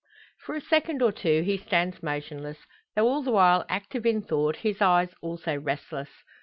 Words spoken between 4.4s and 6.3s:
his eyes also restless.